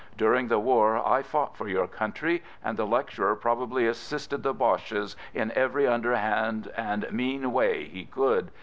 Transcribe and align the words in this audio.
During 0.17 0.47
the 0.47 0.57
war 0.57 1.07
I 1.07 1.21
fought 1.21 1.55
for 1.55 1.67
your 1.67 1.85
country, 1.85 2.41
and 2.63 2.75
the 2.75 2.87
lecturer 2.87 3.35
probably 3.35 3.85
assisted 3.85 4.41
the 4.41 4.51
Boches 4.51 5.15
in 5.31 5.51
every 5.51 5.85
underhand 5.85 6.71
and 6.75 7.05
mean 7.11 7.53
way 7.53 7.83
he 7.83 8.05
could. 8.05 8.49